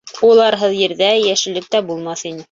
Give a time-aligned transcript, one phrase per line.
[0.27, 2.39] Уларһыҙ ерҙә йәшеллек тә булмаҫ ине.